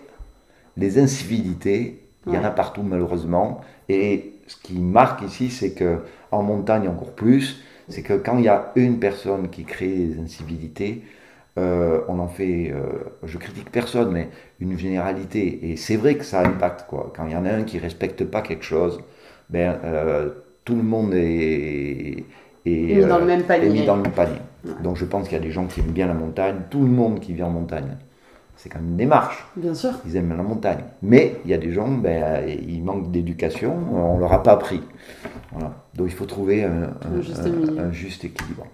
[0.78, 3.62] les incivilités, il y en a partout malheureusement.
[3.90, 6.00] Et ce qui marque ici, c'est que
[6.36, 10.20] en montagne encore plus, c'est que quand il y a une personne qui crée des
[10.20, 11.04] incivilités,
[11.58, 15.72] euh, on en fait, euh, je critique personne, mais une généralité.
[15.72, 17.14] Et c'est vrai que ça impacte, quoi.
[17.16, 19.00] Quand il y en a un qui respecte pas quelque chose,
[19.50, 20.30] ben, euh,
[20.66, 22.26] tout le monde est,
[22.66, 23.86] mis dans le même panier.
[23.86, 24.40] dans le panier.
[24.84, 26.90] Donc je pense qu'il y a des gens qui aiment bien la montagne, tout le
[26.90, 27.98] monde qui vit en montagne.
[28.58, 29.46] C'est quand même une démarche.
[29.56, 29.92] Bien sûr.
[30.06, 30.84] Ils aiment la montagne.
[31.02, 34.54] Mais il y a des gens, ben, ils manquent d'éducation, on ne leur a pas
[34.54, 34.82] appris.
[35.96, 38.66] Donc il faut trouver un, un juste, équilibre.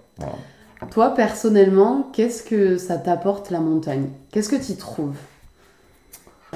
[0.90, 4.06] Toi, personnellement, qu'est-ce que ça t'apporte la montagne?
[4.32, 5.16] Qu'est-ce que tu y trouves?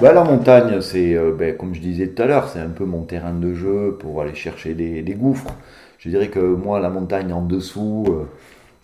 [0.01, 2.85] Bah, La montagne, c'est, euh, ben, comme je disais tout à l'heure, c'est un peu
[2.85, 5.53] mon terrain de jeu pour aller chercher des, gouffres.
[5.97, 8.25] Je dirais que moi, la montagne en dessous, euh,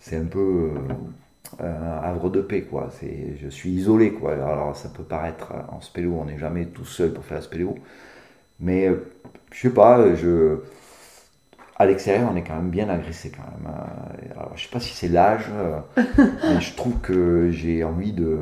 [0.00, 0.70] c'est un peu
[1.60, 2.62] euh, un havre de paix.
[2.62, 2.88] Quoi.
[2.92, 4.12] C'est, je suis isolé.
[4.12, 4.32] Quoi.
[4.32, 7.76] Alors, ça peut paraître en spéléo, on n'est jamais tout seul pour faire la spéléo.
[8.60, 8.90] Mais
[9.50, 10.58] je sais pas, je
[11.76, 13.72] à l'extérieur, on est quand même bien agressé quand même.
[14.36, 15.80] Alors, je sais pas si c'est l'âge, euh,
[16.44, 18.38] mais je trouve que j'ai envie de,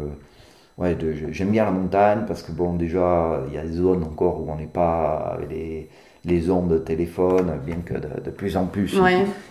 [0.79, 4.03] ouais, de, j'aime bien la montagne parce que bon, déjà, il y a des zones
[4.05, 5.89] encore où on n'est pas avec les,
[6.25, 8.97] les ondes de téléphone, bien que de, plus en plus,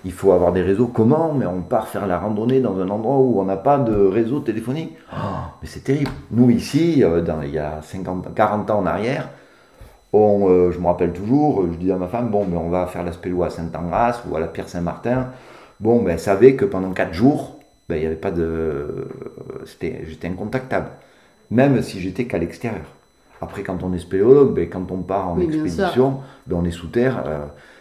[0.06, 0.88] il, faut avoir des réseaux.
[0.88, 3.94] Comment Mais on part faire la randonnée dans un endroit où on n'a pas de
[3.94, 4.96] réseau téléphonique.
[5.14, 5.18] Oh,
[5.62, 6.12] mais c'est terrible.
[6.32, 9.30] Nous ici, euh, dans, il y a 50, 40 ans en arrière,
[10.14, 13.04] euh, je me rappelle toujours, je disais à ma femme, bon, ben, on va faire
[13.04, 15.28] la spélo à Saint-Angras ou à la Pierre Saint-Martin.
[15.80, 19.08] Bon, ben, elle savait que pendant 4 jours, ben, il n'y avait pas de.
[19.66, 20.90] J'étais incontactable.
[21.50, 22.86] Même si j'étais qu'à l'extérieur.
[23.42, 26.88] Après, quand on est spéléologue, ben, quand on part en expédition, ben, on est sous
[26.88, 27.24] terre.
[27.26, 27.40] Euh,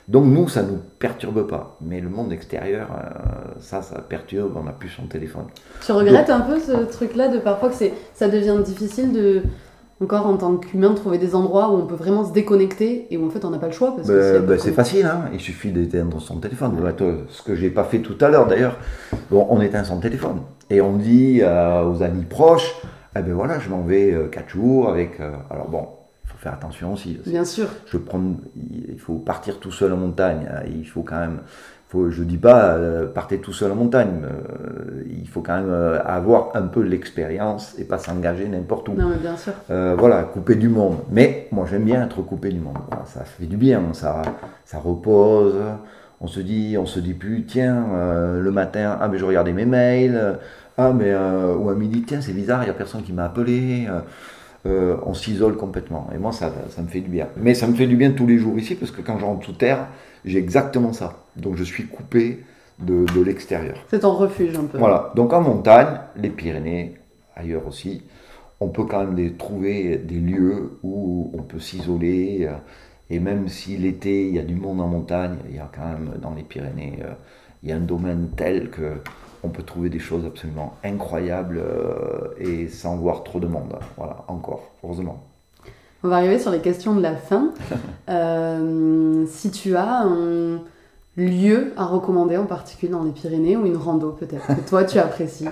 [0.08, 1.76] donc nous, ça ne nous perturbe pas.
[1.80, 5.44] Mais le monde extérieur, euh, ça, ça perturbe, on n'a plus son téléphone.
[5.84, 7.74] Tu regrettes un peu ce truc-là de parfois que
[8.14, 9.42] ça devient difficile de
[10.02, 13.26] encore en tant qu'humain, trouver des endroits où on peut vraiment se déconnecter et où
[13.26, 13.94] en fait on n'a pas le choix.
[13.94, 15.24] parce que Ben, ben, c'est facile, hein.
[15.32, 16.74] il suffit d'éteindre son téléphone.
[16.96, 18.78] Toi, ce que j'ai pas fait tout à l'heure d'ailleurs,
[19.30, 22.74] bon, on éteint son téléphone et on dit euh, aux amis proches,
[23.16, 25.20] eh ben voilà, je m'en vais 4 jours avec.
[25.20, 25.88] euh, alors bon,
[26.24, 27.20] il faut faire attention aussi.
[27.26, 27.66] Bien sûr.
[27.86, 28.20] Je prends,
[28.72, 30.48] il faut partir tout seul en montagne.
[30.52, 30.60] hein.
[30.72, 31.40] Il faut quand même,
[31.88, 34.22] faut, je dis pas euh, partez tout seul en montagne.
[34.24, 38.94] euh, il faut quand même euh, avoir un peu l'expérience et pas s'engager n'importe où.
[38.94, 39.54] Non, mais bien sûr.
[39.70, 40.98] Euh, voilà, coupé du monde.
[41.10, 42.78] Mais moi j'aime bien être coupé du monde.
[42.88, 44.22] Voilà, ça fait du bien, ça,
[44.64, 45.56] ça repose.
[46.22, 49.54] On se dit, on se dit plus, tiens, euh, le matin, ah mais je regardais
[49.54, 50.38] mes mails,
[50.80, 53.24] ah mais euh, ou à midi, tiens c'est bizarre, il y a personne qui m'a
[53.26, 53.86] appelé.
[53.88, 54.00] euh,
[54.66, 56.08] euh, on s'isole complètement.
[56.14, 57.28] Et moi ça, ça me fait du bien.
[57.36, 59.46] Mais ça me fait du bien tous les jours ici parce que quand je rentre
[59.46, 59.86] sous terre,
[60.24, 61.24] j'ai exactement ça.
[61.36, 62.40] Donc je suis coupé
[62.78, 63.76] de, de l'extérieur.
[63.90, 64.78] C'est ton refuge un peu.
[64.78, 66.94] Voilà, donc en montagne, les Pyrénées,
[67.36, 68.02] ailleurs aussi,
[68.60, 72.48] on peut quand même des- trouver des lieux où on peut s'isoler.
[73.08, 75.86] Et même si l'été, il y a du monde en montagne, il y a quand
[75.86, 76.98] même dans les Pyrénées,
[77.62, 78.94] il y a un domaine tel que
[79.42, 83.74] on peut trouver des choses absolument incroyables euh, et sans voir trop de monde.
[83.96, 85.24] Voilà, encore, heureusement.
[86.02, 87.52] On va arriver sur les questions de la fin.
[88.08, 90.58] Euh, si tu as un
[91.16, 94.98] lieu à recommander en particulier dans les Pyrénées ou une rando peut-être que toi tu
[94.98, 95.46] apprécies.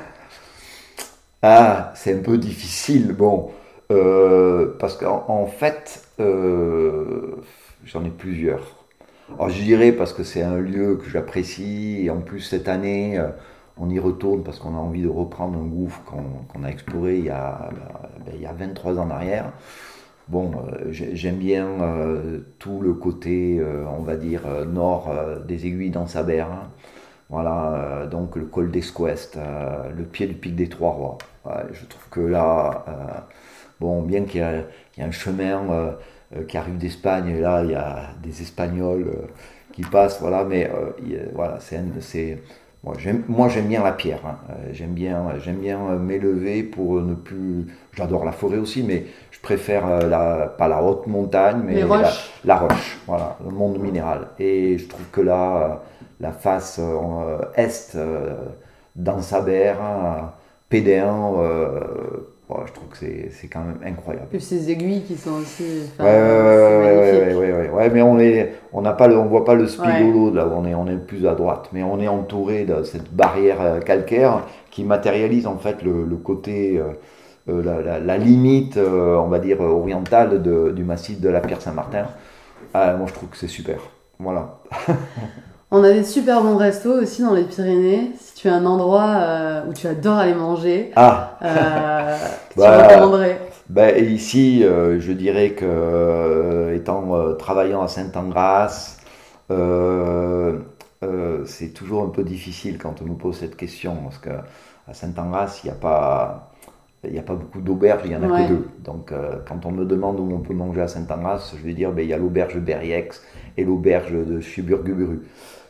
[1.43, 3.51] Ah, c'est un peu difficile, bon,
[3.93, 7.37] euh, parce qu'en en fait, euh,
[7.85, 8.75] j'en ai plusieurs.
[9.35, 13.21] Alors je dirais parce que c'est un lieu que j'apprécie, et en plus cette année,
[13.81, 17.25] on y retourne parce qu'on a envie de reprendre un gouffre qu'on a exploré il
[17.27, 17.71] y a,
[18.27, 19.53] ben, il y a 23 ans en arrière.
[20.29, 25.11] Bon, euh, j'ai- j'aime bien euh, tout le côté, euh, on va dire, nord
[25.47, 26.49] des aiguilles dans Sabert.
[26.53, 26.69] hein.
[27.31, 29.39] Voilà, donc le col d'Esquest,
[29.97, 31.19] le pied du pic des Trois Rois.
[31.73, 32.85] Je trouve que là,
[33.81, 34.59] bon, bien qu'il y, a
[34.97, 35.95] il y a un chemin
[36.49, 39.07] qui arrive d'Espagne, et là, il y a des Espagnols
[39.73, 40.71] qui passent, voilà, mais
[41.35, 42.39] voilà, c'est
[43.29, 44.21] Moi, j'aime bien la pierre.
[44.27, 44.37] hein.
[44.51, 47.67] Euh, j'aime bien, j'aime bien euh, m'élever pour ne plus.
[47.95, 52.11] J'adore la forêt aussi, mais je préfère euh, la, pas la haute montagne, mais la-
[52.45, 54.29] la roche, voilà, le monde minéral.
[54.39, 55.83] Et je trouve que là,
[56.21, 58.35] la face euh, est, euh,
[58.97, 59.75] dans Saber,
[60.69, 61.81] Pédéan, euh,
[62.49, 64.29] bon, je trouve que c'est quand même incroyable.
[64.33, 65.65] Et ces aiguilles qui sont aussi.
[65.99, 69.67] Ouais, ouais, ouais, ouais, mais on est, on n'a pas le, on voit pas le
[69.67, 72.65] spigolo de là où on est, on est plus à droite, mais on est entouré
[72.65, 76.85] de cette barrière euh, calcaire qui matérialise en fait le, le côté, euh,
[77.49, 81.41] euh, la, la- la limite, euh, on va dire orientale de- du massif de la
[81.41, 82.07] Pierre Saint-Martin.
[82.75, 83.79] Ah, moi, je trouve que c'est super.
[84.19, 84.59] Voilà.
[85.71, 88.13] On a des super bons restos aussi dans les Pyrénées.
[88.19, 92.17] Si tu as un endroit euh, où tu adores aller manger, Ah, euh,
[92.49, 93.39] que tu Bah, recommanderais.
[93.69, 98.97] Ben, ici, euh, je dirais que, étant travaillant à Saint-Angras,
[101.45, 105.61] c'est toujours un peu difficile quand on nous pose cette question, parce que à Saint-Angras,
[105.65, 106.51] il n'y a pas,
[107.05, 108.45] il n'y a pas beaucoup d'auberges, il y en a Ouais.
[108.45, 108.69] que deux.
[108.83, 109.13] Donc,
[109.47, 112.09] quand on me demande où on peut manger à Saint-Angras, je vais dire, ben, il
[112.09, 113.23] y a l'auberge Berriex
[113.59, 115.21] et l'auberge de Chiburguburu.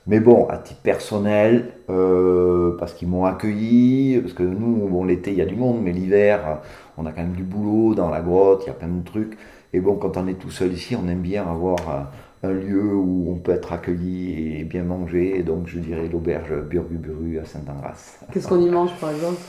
[0.09, 5.33] Mais bon, à titre personnel, euh, parce qu'ils m'ont accueilli, parce que nous, bon, l'été,
[5.33, 6.61] il y a du monde, mais l'hiver,
[6.97, 9.39] on a quand même du boulot dans la grotte, il y a plein de trucs.
[9.75, 12.95] Et bon, quand on est tout seul ici, on aime bien avoir un, un lieu
[12.95, 15.39] où on peut être accueilli et bien manger.
[15.39, 18.25] Et donc, je dirais l'auberge Burguburu à Saint-Angras.
[18.33, 19.41] Qu'est-ce qu'on y mange par exemple?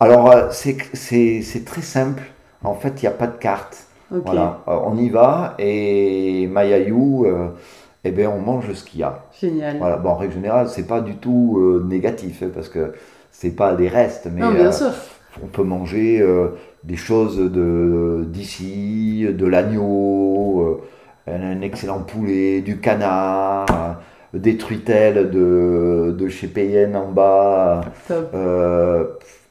[0.00, 2.22] Alors, euh, c'est très simple.
[2.62, 3.86] En fait, il n'y a pas de carte.
[4.10, 4.24] Ok.
[4.26, 7.48] Voilà, Euh, on y va et Mayayou, euh,
[8.04, 9.24] eh ben, on mange ce qu'il y a.
[9.40, 9.78] Génial.
[9.78, 12.92] Voilà, bon, en règle générale, c'est pas du tout euh, négatif hein, parce que
[13.30, 14.92] c'est pas des restes, mais non, bien euh, sûr.
[15.42, 16.48] on peut manger euh,
[16.84, 20.82] des choses de d'ici, de l'agneau,
[21.26, 24.02] un, un excellent poulet, du canard,
[24.34, 27.80] des truitelles de, de chez Payenne en bas.
[28.06, 28.34] Top.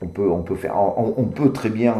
[0.01, 1.95] On, peut, on, peut faire, on, on peut très bien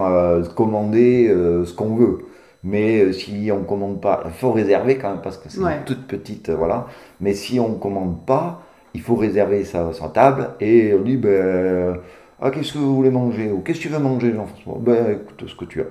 [0.56, 1.34] commander
[1.66, 2.20] ce qu'on veut.
[2.63, 5.78] Mais euh, si on commande pas, il faut réserver quand même parce que c'est Ouais.
[5.78, 6.88] une toute petite, euh, voilà.
[7.19, 8.62] Mais si on commande pas,
[8.93, 11.97] il faut réserver sa, sa table et on dit ben,
[12.41, 14.78] ah, qu'est-ce que vous voulez manger ou qu'est-ce que tu veux manger Jean-François?
[14.80, 15.86] Ben écoute ce que tu as.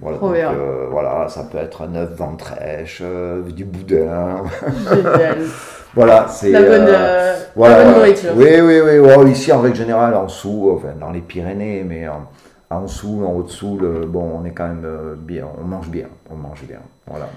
[0.00, 4.44] Voilà, donc, euh, voilà, ça peut être un œuf ventrèche, euh, du boudin.
[4.88, 5.38] Génial.
[5.94, 8.30] voilà, c'est La bonne, euh, voilà, la bonne nourriture.
[8.36, 9.30] Oui, oui, oui.
[9.32, 12.28] Ici, en règle générale, en dessous, enfin, dans les Pyrénées, mais en,
[12.70, 15.46] en dessous, en haut-dessous, le- bon, on est quand même euh, bien.
[15.60, 16.08] On mange bien.
[16.30, 16.80] On mange bien.
[17.06, 17.28] Voilà.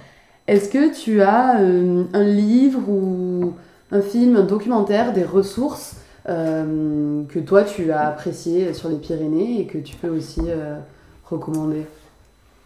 [0.48, 3.54] Est-ce que tu as euh, un livre ou
[3.92, 5.96] un film, un documentaire, des ressources
[6.30, 10.76] euh, que toi tu as apprécié sur les Pyrénées et que tu peux aussi euh,
[11.30, 11.86] recommander?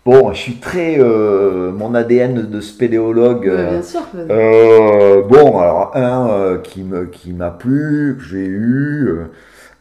[0.05, 0.99] Bon, je suis très.
[0.99, 3.47] euh, mon ADN de spéléologue.
[3.47, 4.01] Euh, bien sûr.
[4.15, 9.09] euh, bon, alors un qui me qui m'a plu, que j'ai eu,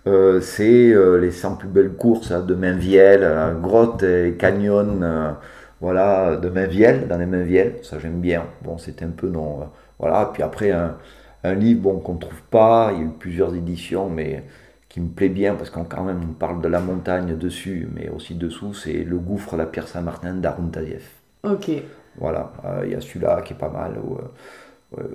[0.07, 5.37] euh, c'est euh, les 100 plus belles courses hein, de Mainvielle, euh, grotte et canyon,
[5.81, 8.45] voilà, de Mainvielle, dans les Mainvielles, ça j'aime bien.
[8.63, 10.31] Bon, c'était un peu non, voilà.
[10.33, 10.97] Puis après un,
[11.43, 14.45] un livre bon qu'on trouve pas, il y a eu plusieurs éditions, mais
[14.89, 18.09] qui me plaît bien parce qu'on quand même on parle de la montagne dessus, mais
[18.11, 21.05] aussi dessous, c'est le gouffre la Pierre Saint-Martin d'Arun Tadiev.
[21.43, 21.71] Ok.
[22.17, 22.53] Voilà,
[22.85, 24.19] il y a celui-là qui est pas mal, où,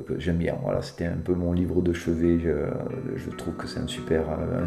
[0.08, 0.56] que j'aime bien.
[0.64, 2.40] Voilà, c'était un peu mon livre de chevet.
[2.40, 2.50] Je,
[3.18, 4.22] je trouve que c'est un super.
[4.22, 4.62] euh,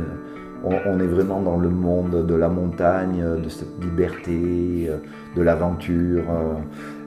[0.65, 4.99] on, on est vraiment dans le monde de la montagne, de cette liberté, euh,
[5.37, 6.25] de l'aventure.
[6.31, 6.55] euh,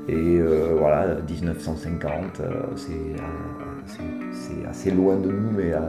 [0.07, 5.79] et euh, voilà, 1950, euh, c'est euh, assez loin de nous, mais euh,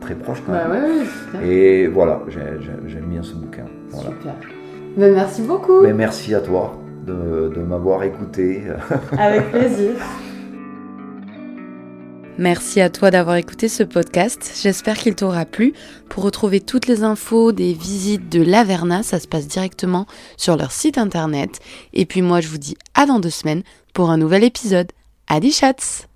[0.00, 0.82] très proche quand Bah même.
[0.82, 1.42] ouais, ouais, super.
[1.42, 3.66] Et voilà, j'ai- j'ai- j'aime bien ce bouquin.
[3.90, 4.10] Voilà.
[4.10, 4.34] Super.
[4.96, 5.82] Ben, merci beaucoup.
[5.94, 6.74] Merci à toi
[7.06, 8.62] de, de m'avoir écouté.
[9.16, 9.90] Avec plaisir.
[12.40, 14.58] Merci à toi d'avoir écouté ce podcast.
[14.62, 15.74] J'espère qu'il t'aura plu.
[16.08, 20.06] Pour retrouver toutes les infos des visites de l'Averna, ça se passe directement
[20.38, 21.60] sur leur site internet.
[21.92, 23.62] Et puis moi, je vous dis à dans deux semaines
[23.92, 24.90] pour un nouvel épisode.
[25.28, 26.08] Adi chats